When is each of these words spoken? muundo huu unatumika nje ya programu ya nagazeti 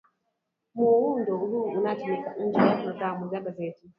muundo 0.75 1.37
huu 1.37 1.63
unatumika 1.63 2.35
nje 2.35 2.59
ya 2.59 2.75
programu 2.75 3.25
ya 3.25 3.31
nagazeti 3.31 3.89